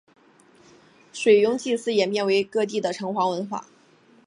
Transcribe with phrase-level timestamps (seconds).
[1.13, 3.67] 水庸祭祀演变为各地的城隍文化。